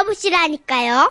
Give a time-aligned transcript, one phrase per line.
[0.00, 1.10] 들어보시라니까요.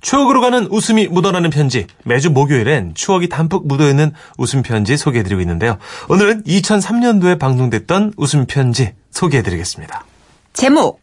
[0.00, 1.86] 추억으로 가는 웃음이 묻어나는 편지.
[2.04, 5.78] 매주 목요일엔 추억이 담뿍 묻어있는 웃음 편지 소개해드리고 있는데요.
[6.08, 10.04] 오늘은 2003년도에 방송됐던 웃음 편지 소개해드리겠습니다.
[10.52, 11.00] 제목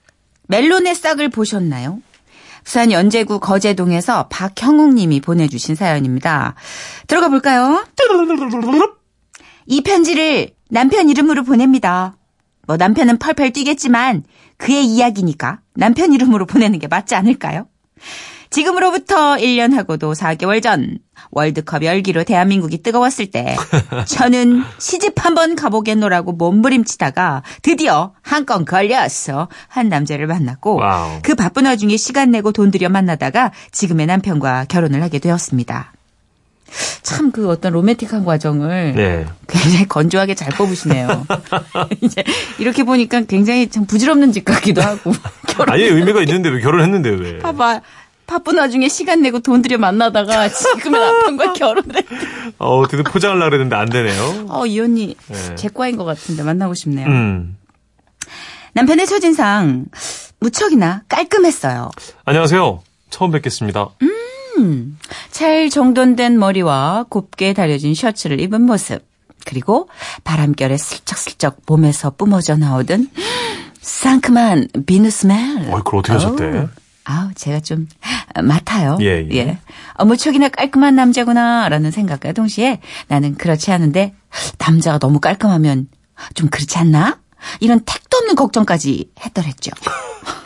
[0.47, 1.99] 멜론의 싹을 보셨나요?
[2.63, 6.55] 부산 연제구 거제동에서 박형욱 님이 보내주신 사연입니다.
[7.07, 7.85] 들어가 볼까요?
[9.67, 12.15] 이 편지를 남편 이름으로 보냅니다.
[12.65, 14.23] 뭐 남편은 펄펄 뛰겠지만
[14.57, 17.67] 그의 이야기니까 남편 이름으로 보내는 게 맞지 않을까요?
[18.51, 20.99] 지금으로부터 1년하고도 4개월 전
[21.31, 23.55] 월드컵 열기로 대한민국이 뜨거웠을 때
[24.07, 31.19] 저는 시집 한번 가보겠노라고 몸부림치다가 드디어 한 건 걸렸어 한 남자를 만났고 와우.
[31.23, 35.91] 그 바쁜 와중에 시간 내고 돈 들여 만나다가 지금의 남편과 결혼을 하게 되었습니다.
[37.01, 39.25] 참 그 어떤 로맨틱한 과정을 네.
[39.47, 41.25] 굉장히 건조하게 잘 뽑으시네요.
[42.01, 42.23] 이제
[42.59, 45.11] 이렇게 보니까 굉장히 참 부질없는 집 같기도 하고
[45.67, 47.39] 아예 의미가 있는데 왜 결혼했는데 왜?
[47.39, 47.81] 봐봐.
[48.27, 52.05] 바쁜 와중에 시간 내고 돈 들여 만나다가 지금의 남편과 결혼을 했
[52.57, 54.45] 어, 어떻게 포장하려고 그랬는데 안 되네요.
[54.49, 55.55] 어, 이 언니 네.
[55.55, 57.05] 제 과인 것 같은데 만나고 싶네요.
[57.07, 57.55] 음.
[58.73, 59.85] 남편의 첫인상
[60.39, 61.91] 무척이나 깔끔했어요.
[62.25, 62.81] 안녕하세요.
[63.11, 63.89] 처음 뵙겠습니다.
[64.57, 64.94] 음,
[65.31, 69.05] 잘 정돈된 머리와 곱게 다려진 셔츠를 입은 모습.
[69.45, 69.89] 그리고
[70.23, 73.09] 바람결에 슬쩍슬쩍 몸에서 뿜어져 나오던
[73.79, 75.71] 상큼한 비누 스멜.
[75.71, 76.67] 어이, 그걸 어떻게 하셨대?
[77.03, 77.87] 아우, 제가 좀
[78.43, 78.97] 맡아요.
[79.01, 79.59] 예, 예.
[79.93, 84.15] 어, 무척이나 깔끔한 남자구나라는 생각과 동시에 나는 그렇지 않은데
[84.57, 85.87] 남자가 너무 깔끔하면
[86.33, 87.19] 좀 그렇지 않나?
[87.59, 89.71] 이런 택도 없는 걱정까지 했더랬죠.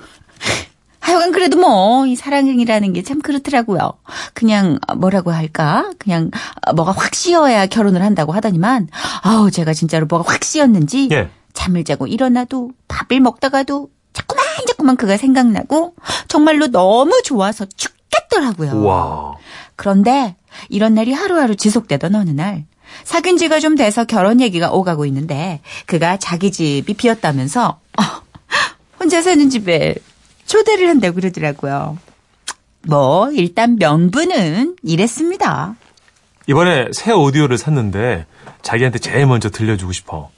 [1.09, 3.93] 하여간 그래도 뭐, 이 사랑이라는 게 참 그렇더라고요.
[4.33, 5.89] 그냥, 뭐라고 할까?
[5.97, 6.29] 그냥,
[6.75, 8.87] 뭐가 확 씌어야 결혼을 한다고 하더니만,
[9.23, 11.29] 아우, 제가 진짜로 뭐가 확 씌었는지, 예.
[11.53, 15.95] 잠을 자고 일어나도, 밥을 먹다가도, 자꾸만, 자꾸만 그가 생각나고,
[16.27, 18.83] 정말로 너무 좋아서 죽겠더라고요.
[18.85, 19.33] 와.
[19.75, 20.35] 그런데,
[20.69, 22.65] 이런 날이 하루하루 지속되던 어느 날,
[23.03, 28.03] 사귄 지가 좀 돼서 결혼 얘기가 오가고 있는데, 그가 자기 집이 비었다면서, 어,
[28.99, 29.95] 혼자 사는 집에
[30.49, 31.97] 초대를 한다고 그러더라고요.
[32.87, 35.75] 뭐, 일단 명분은 이랬습니다.
[36.47, 38.25] 이번에 새 오디오를 샀는데
[38.63, 40.31] 자기한테 제일 먼저 들려주고 싶어.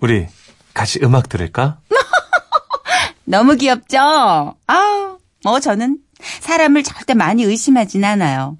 [0.00, 0.28] 우리
[0.72, 1.78] 같이 음악 들을까?
[3.24, 4.54] 너무 귀엽죠?
[4.68, 5.98] 아우, 뭐 저는
[6.40, 8.56] 사람을 절대 많이 의심하진 않아요.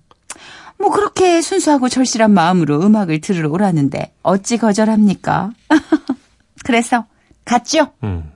[0.76, 5.50] 뭐 그렇게 순수하고 절실한 마음으로 음악을 들으러 오라는데 어찌 거절합니까?
[6.64, 7.06] 그래서
[7.44, 7.92] 갔죠.
[8.02, 8.32] 음.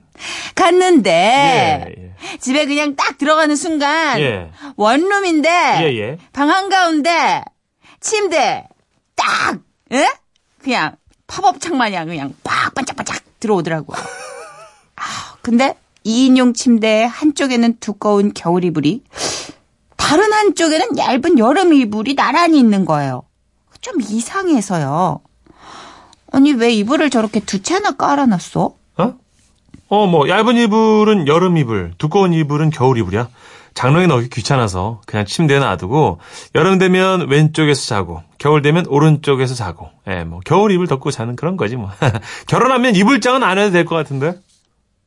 [0.55, 2.10] 갔는데 예, 예.
[2.39, 4.51] 집에 그냥 딱 들어가는 순간 예.
[4.75, 6.17] 원룸인데 예, 예.
[6.33, 7.43] 방 한가운데
[7.99, 8.67] 침대
[9.15, 9.59] 딱
[9.91, 10.07] 예?
[10.61, 10.95] 그냥
[11.27, 13.97] 팝업 창 마냥 그냥 팍 반짝반짝 들어오더라고요.
[14.95, 19.03] 아, 근데 2인용 침대 한쪽에는 두꺼운 겨울 이불이
[19.95, 23.23] 다른 한쪽에는 얇은 여름 이불이 나란히 있는 거예요.
[23.79, 25.21] 좀 이상해서요.
[26.31, 28.75] 아니 왜 이불을 저렇게 두 채나 깔아놨어?
[29.91, 30.03] 어?
[30.03, 33.27] 어, 뭐 얇은 이불은 여름 이불, 두꺼운 이불은 겨울 이불이야.
[33.73, 36.19] 장롱에 넣기 귀찮아서 그냥 침대에 놔두고
[36.55, 41.55] 여름 되면 왼쪽에서 자고 겨울 되면 오른쪽에서 자고 예, 뭐 겨울 이불 덮고 자는 그런
[41.55, 41.89] 거지 뭐.
[42.47, 44.33] 결혼하면 이불장은 안 해도 될 것 같은데.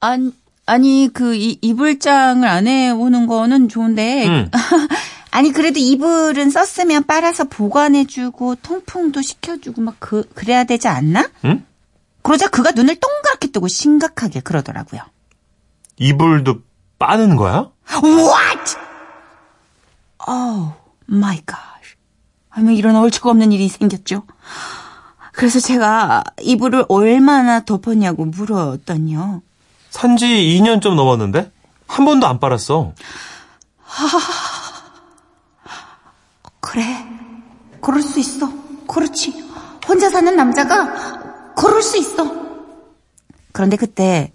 [0.01, 0.31] 아니,
[0.67, 4.51] 아니 그 이, 이불장을 안 해오는 거는 좋은데 음.
[5.31, 11.29] 아니 그래도 이불은 썼으면 빨아서 보관해주고 통풍도 시켜주고 막 그 그래야 되지 않나?
[11.45, 11.65] 응?
[12.25, 15.03] 그러자 그가 눈을 동그랗게 뜨고 심각하게 그러더라고요.
[15.99, 16.61] 이불도
[16.99, 17.71] 빠는 거야?
[18.03, 18.77] What?
[20.27, 20.73] Oh
[21.09, 21.97] my gosh.
[22.49, 24.25] 아니 이런 얼추가 없는 일이 생겼죠.
[25.33, 29.43] 그래서 제가 이불을 얼마나 덮었냐고 물었더니요.
[29.91, 31.53] 산지 2년 좀 넘었는데
[31.87, 32.95] 한 번도 안 빨았어.
[36.61, 37.07] 그래.
[37.83, 38.51] 그럴 수 있어.
[38.89, 39.45] 그렇지.
[39.87, 41.04] 혼자 사는 남자가
[41.85, 42.33] 수 있어.
[43.53, 44.33] 그런데 그때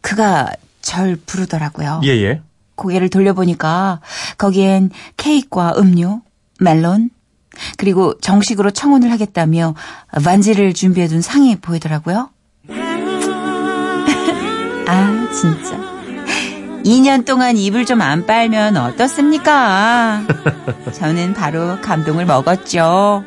[0.00, 2.00] 그가 절 부르더라고요.
[2.04, 2.42] 예예.
[2.76, 4.00] 고개를 돌려보니까
[4.38, 6.20] 거기엔 케이크와 음료,
[6.60, 7.10] 멜론,
[7.76, 9.74] 그리고 정식으로 청혼을 하겠다며
[10.24, 12.30] 반지를 준비해둔 상이 보이더라고요.
[14.88, 15.80] 아, 진짜.
[16.84, 20.22] 2년 동안 입을 좀 안 빨면 어떻습니까?
[20.92, 23.24] 저는 바로 감동을 먹었죠.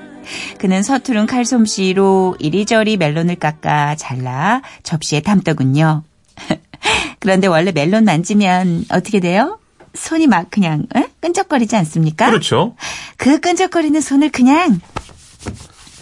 [0.58, 6.04] 그는 서투른 칼솜씨로 이리저리 멜론을 깎아 잘라 접시에 담더군요.
[7.20, 9.60] 그런데 원래 멜론 만지면 어떻게 돼요?
[9.94, 11.08] 손이 막 그냥 에?
[11.22, 12.28] 끈적거리지 않습니까?
[12.30, 12.76] 그렇죠.
[13.18, 14.80] 그 끈적거리는 손을 그냥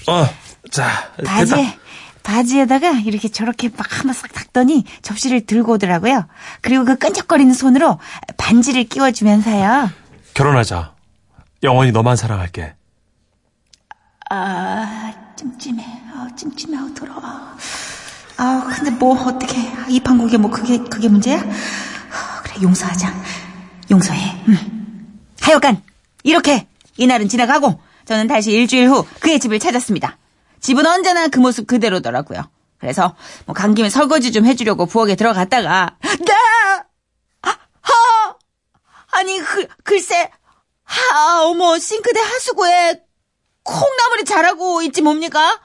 [0.07, 0.27] 어,
[0.69, 1.77] 자, 바지에 됐다.
[2.23, 6.25] 바지에다가 이렇게 저렇게 막 한번 싹 닦더니 접시를 들고 오더라고요.
[6.61, 7.99] 그리고 그 끈적거리는 손으로
[8.37, 9.91] 반지를 끼워주면서요.
[10.33, 10.93] 결혼하자.
[11.63, 12.73] 영원히 너만 사랑할게.
[14.29, 15.83] 아, 찜찜해.
[16.15, 16.77] 아, 찜찜해.
[16.77, 17.21] 아, 더러워.
[18.37, 19.57] 아, 근데 뭐 어떻게
[19.89, 21.39] 입 한 곡에 뭐 그게 그게 문제야?
[21.39, 23.13] 아, 그래 용서하자.
[23.91, 24.43] 용서해.
[24.47, 25.23] 음.
[25.41, 25.81] 하여간
[26.23, 26.67] 이렇게
[26.97, 30.17] 이날은 지나가고 저는 다시 일주일 후 그의 집을 찾았습니다.
[30.61, 32.49] 집은 언제나 그 모습 그대로더라고요.
[32.79, 33.15] 그래서
[33.45, 36.33] 뭐 간 김에 설거지 좀 해주려고 부엌에 들어갔다가 네!
[37.43, 37.49] 아,
[37.81, 38.35] 하!
[39.11, 40.29] 아니 그, 글쎄
[40.83, 43.02] 하 어머 싱크대 하수구에
[43.63, 45.59] 콩나물이 자라고 있지 뭡니까?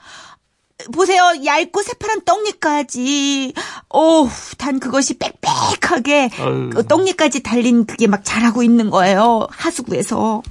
[0.93, 1.23] 보세요.
[1.45, 3.53] 얇고 새파란 떡잎까지.
[3.91, 4.29] 오,
[4.59, 6.29] 단 그것이 빽빽하게.
[6.73, 9.49] 그 떡잎까지 달린 그게 막 자라고 있는 거예요.
[9.51, 10.43] 하수구에서.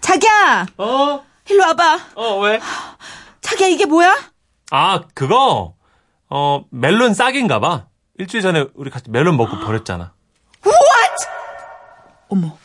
[0.00, 1.24] 자기야, 어?
[1.48, 2.00] 일로 와봐.
[2.16, 2.60] 어, 왜?
[3.40, 4.16] 자기야, 이게 뭐야?
[4.70, 5.74] 아, 그거,
[6.28, 7.86] 어, 멜론 싹인가 봐.
[8.18, 10.12] 일주일 전에 우리 같이 멜론 먹고 버렸잖아.
[10.64, 11.26] What?
[12.28, 12.56] 어머.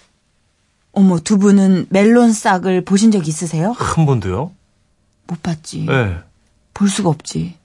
[0.97, 3.75] 어머, 두 분은 멜론 싹을 보신 적 있으세요?
[3.77, 4.51] 한 번도요?
[5.27, 5.85] 못 봤지.
[5.85, 6.17] 네.
[6.73, 7.55] 볼 수가 없지.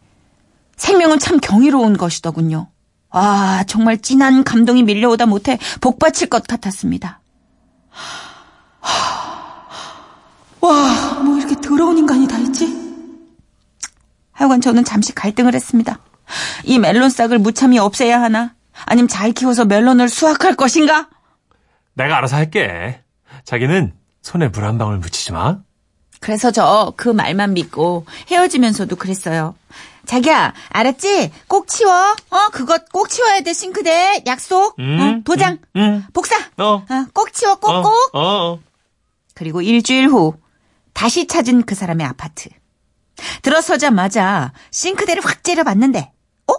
[0.76, 2.68] 생명은 참 경이로운 것이더군요.
[3.08, 7.22] 아, 정말 진한 감동이 밀려오다 못해 복받칠 것 같았습니다.
[10.60, 12.68] 와, 뭐 이렇게 더러운 인간이 다 있지?
[14.32, 16.00] 하여간 저는 잠시 갈등을 했습니다.
[16.64, 18.54] 이 멜론 싹을 무참히 없애야 하나?
[18.84, 21.08] 아니면 잘 키워서 멜론을 수확할 것인가?
[21.94, 23.02] 내가 알아서 할게.
[23.44, 25.58] 자기는 손에 물 한 방울 묻히지 마.
[26.20, 29.54] 그래서 저 그 말만 믿고 헤어지면서도 그랬어요.
[30.06, 31.30] 자기야, 알았지?
[31.48, 31.92] 꼭 치워.
[32.30, 34.24] 어, 그거 꼭 치워야 돼, 싱크대.
[34.26, 34.76] 약속.
[34.80, 35.58] 음, 응, 도장.
[35.76, 36.36] 음, 복사.
[36.58, 36.84] 어.
[36.88, 37.90] 어, 꼭 치워, 꼭, 어, 꼭.
[38.12, 38.20] 어,
[38.52, 38.58] 어.
[39.34, 40.34] 그리고 일주일 후,
[40.92, 42.48] 다시 찾은 그 사람의 아파트.
[43.42, 46.12] 들어서자마자 싱크대를 확 째려봤는데,
[46.48, 46.54] 어?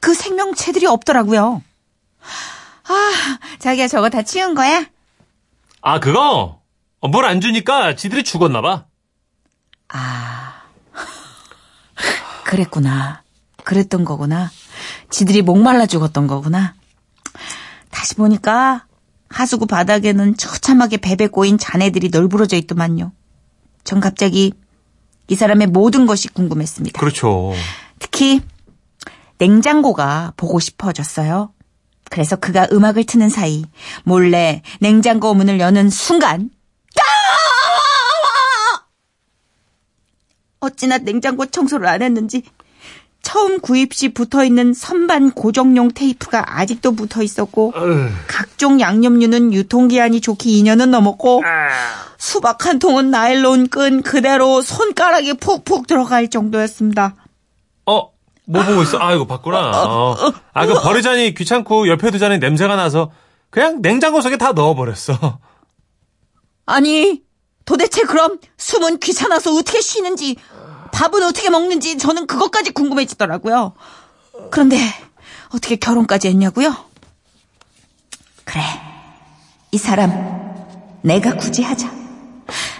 [0.00, 1.62] 그 생명체들이 없더라고요.
[2.88, 4.84] 아, 자기야, 저거 다 치운 거야?
[5.88, 6.62] 아, 그거?
[7.00, 8.86] 물 안 주니까 지들이 죽었나 봐.
[9.88, 10.62] 아,
[12.44, 13.22] 그랬구나.
[13.62, 14.50] 그랬던 거구나.
[15.10, 16.74] 지들이 목말라 죽었던 거구나.
[17.90, 18.86] 다시 보니까
[19.28, 23.12] 하수구 바닥에는 처참하게 베베 꼬인 잔해들이 널브러져 있더만요.
[23.84, 24.54] 전 갑자기
[25.28, 26.98] 이 사람의 모든 것이 궁금했습니다.
[26.98, 27.52] 그렇죠.
[28.00, 28.40] 특히
[29.38, 31.52] 냉장고가 보고 싶어졌어요.
[32.16, 33.66] 그래서 그가 음악을 트는 사이
[34.02, 36.48] 몰래 냉장고 문을 여는 순간
[40.60, 42.42] 어찌나 냉장고 청소를 안 했는지
[43.20, 48.08] 처음 구입 시 붙어 있는 선반 고정용 테이프가 아직도 붙어 있었고 어휴.
[48.28, 51.42] 각종 양념류는 유통기한이 좋기 2년은 넘었고
[52.16, 57.14] 수박 한 통은 나일론 끈 그대로 손가락에 푹푹 들어갈 정도였습니다.
[58.48, 58.98] 어, 뭐 보고 있어?
[58.98, 59.70] 아, 이거 봤구나.
[59.84, 60.16] 어.
[60.52, 63.10] 아, 그 버리자니 귀찮고 옆에 두자니 냄새가 나서
[63.50, 65.38] 그냥 냉장고 속에 다 넣어버렸어.
[66.66, 67.22] 아니,
[67.64, 70.36] 도대체 그럼 숨은 귀찮아서 어떻게 쉬는지,
[70.92, 73.74] 밥은 어떻게 먹는지 저는 그것까지 궁금해지더라고요.
[74.50, 74.78] 그런데
[75.48, 76.74] 어떻게 결혼까지 했냐고요?
[78.44, 78.62] 그래,
[79.72, 80.10] 이 사람
[81.02, 81.90] 내가 구제하자.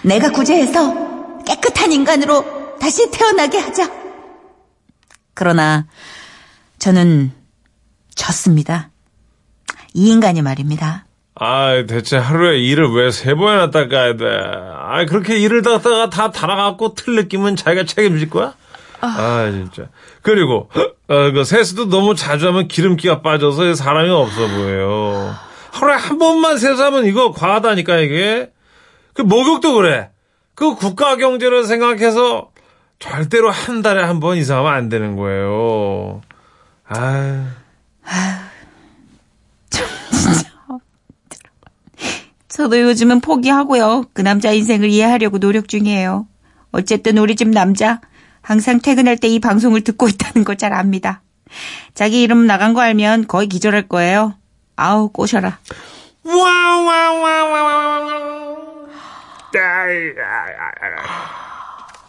[0.03, 4.06] 내가 구제해서 깨끗한 인간으로 다시 태어나게 하자.
[5.37, 5.85] 그러나
[6.79, 7.31] 저는
[8.15, 8.89] 졌습니다.
[9.93, 11.05] 이 인간이 말입니다.
[11.39, 14.25] 아, 대체 하루에 일을 왜 세 번이나 닦아야 돼?
[14.25, 18.55] 아, 그렇게 일을 닦다가 다 달아갖고 틀 느끼면 자기가 책임질 거야?
[19.01, 19.89] 아, 진짜.
[20.23, 20.71] 그리고,
[21.07, 25.35] 어, 그 세수도 너무 자주 하면 기름기가 빠져서 사람이 없어 보여요.
[25.71, 28.49] 하루에 한 번만 세수하면 이거 과하다니까, 이게.
[29.13, 30.09] 그 목욕도 그래.
[30.55, 32.49] 그 국가 경제를 생각해서
[32.99, 36.21] 절대로 한 달에 한 번 이상 하면 안 되는 거예요.
[36.87, 37.51] 아
[42.47, 44.05] 저도 요즘은 포기하고요.
[44.13, 46.27] 그 남자 인생을 이해하려고 노력 중이에요.
[46.71, 48.01] 어쨌든 우리 집 남자
[48.41, 51.21] 항상 퇴근할 때 이 방송을 듣고 있다는 걸 잘 압니다.
[51.93, 54.33] 자기 이름 나간 거 알면 거의 기절할 거예요.
[54.75, 55.59] 아우 꼬셔라.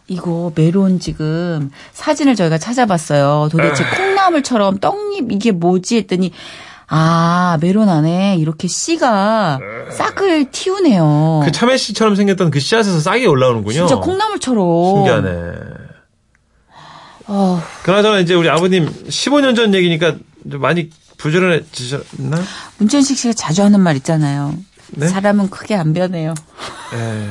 [0.09, 3.49] 이거 메론 지금 사진을 저희가 찾아봤어요.
[3.53, 6.33] 도대체 콩나물처럼 떡잎 이게 뭐지 했더니
[6.87, 9.59] 아 메론 안에 이렇게 씨가
[9.93, 11.43] 싹을 틔우네요.
[11.45, 13.87] 그 참외 씨처럼 생겼던 그 씨앗에서 싹이 올라오는군요.
[13.87, 14.97] 진짜 콩나물처럼.
[14.97, 15.53] 신기하네.
[17.31, 20.17] 어, 그나저나 이제 우리 아버님 15년 전 얘기니까
[20.51, 20.89] 좀 많이
[21.19, 22.41] 부지런해지셨나?
[22.79, 24.55] 문천식 씨가 자주 하는 말 있잖아요.
[24.93, 25.09] 네?
[25.09, 26.33] 사람은 크게 안 변해요.
[26.95, 27.29] 에.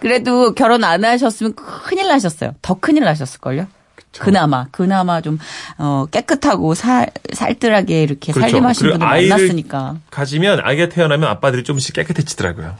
[0.00, 2.54] 그래도 결혼 안 하셨으면 큰일 나셨어요.
[2.62, 3.66] 더 큰일 나셨을걸요?
[4.18, 5.38] 그나마, 그나마 좀,
[5.76, 8.50] 어, 깨끗하고 살, 살뜰하게 이렇게 그렇죠.
[8.50, 9.96] 살림하신 분을 만났으니까.
[10.10, 12.74] 가지면 아기가 태어나면 아빠들이 좀씩 깨끗해지더라고요.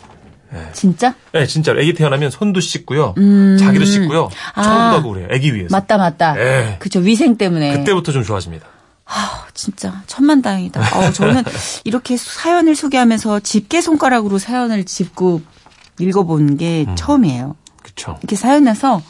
[0.73, 1.15] 진짜?
[1.33, 1.81] 네, 진짜로.
[1.81, 3.15] 아기 태어나면 손도 씻고요.
[3.59, 4.31] 자기도 씻고요.
[4.55, 4.63] 아.
[4.63, 5.29] 청소도 하고 그래요.
[5.31, 5.77] 아기 위해서.
[5.77, 6.39] 맞다, 맞다.
[6.41, 6.77] 예.
[6.79, 7.77] 그쵸, 위생 때문에.
[7.79, 8.67] 그때부터 좀 좋아집니다.
[9.05, 10.81] 아, 진짜 천만 다행이다.
[10.81, 11.45] 어, 저는
[11.85, 15.43] 이렇게 사연을 소개하면서 집게 손가락으로 사연을 짚고
[15.99, 16.95] 읽어본 게 음.
[16.97, 17.57] 처음이에요.
[17.83, 18.17] 그쵸.
[18.21, 19.03] 이렇게 사연에서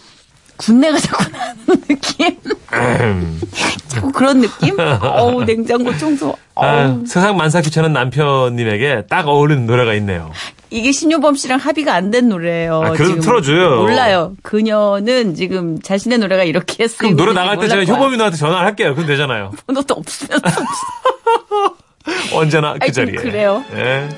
[0.59, 2.37] 군내가 자꾸 나는 느낌?
[2.73, 3.41] 음.
[3.89, 4.77] 자꾸 그런 느낌?
[4.79, 6.35] 어우, 냉장고 청소.
[6.55, 6.99] 아.
[7.07, 10.31] 세상 만사 귀찮은 남편님에게 딱 어울리는 노래가 있네요.
[10.71, 12.83] 이게 신효범 씨랑 합의가 안 된 노래예요.
[12.85, 13.77] 아, 그래도 틀어줘요.
[13.83, 14.35] 몰라요.
[14.43, 17.85] 그녀는 지금 자신의 노래가 이렇게 쓰고 그럼 노래 나갈 때 제가.
[17.85, 18.95] 효범이 누나한테 전화를 할게요.
[18.95, 19.53] 그럼 되잖아요.
[19.67, 20.45] 번호도 없으면서
[22.33, 23.15] 언제나 그좀 자리에.
[23.17, 23.65] 그래요.
[23.75, 24.09] 예.